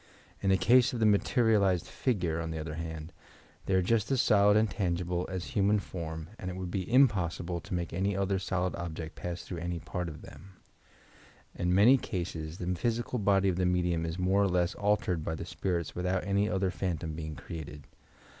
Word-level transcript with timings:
In 0.41 0.49
the 0.49 0.57
case 0.57 0.93
of 0.93 0.99
the 0.99 1.05
materialized 1.05 1.85
figure, 1.85 2.41
on 2.41 2.49
the 2.49 2.57
other 2.57 2.73
hand, 2.73 3.13
they 3.67 3.75
are 3.75 3.83
just 3.83 4.09
as 4.11 4.19
solid 4.19 4.57
and 4.57 4.67
tangible 4.67 5.27
as 5.29 5.43
any 5.45 5.51
human 5.51 5.77
form 5.77 6.29
and 6.39 6.49
it 6.49 6.55
would 6.55 6.71
be 6.71 6.91
impossible 6.91 7.59
to 7.61 7.73
make 7.75 7.93
any 7.93 8.15
other 8.17 8.39
solid 8.39 8.75
object 8.77 9.13
pass 9.13 9.43
through 9.43 9.59
any 9.59 9.77
part 9.77 10.09
of 10.09 10.23
them. 10.23 10.53
In 11.53 11.75
many 11.75 11.97
cases 11.97 12.57
the 12.57 12.65
physical 12.73 13.19
body 13.19 13.47
of 13.47 13.57
the 13.57 13.65
medium 13.67 14.03
is 14.07 14.17
more 14.17 14.41
or 14.41 14.49
less 14.49 14.73
altered 14.73 15.23
by 15.23 15.35
the 15.35 15.45
spirits 15.45 15.93
without 15.93 16.23
any 16.25 16.49
other 16.49 16.71
phantom 16.71 17.13
being 17.13 17.35
created. 17.35 17.83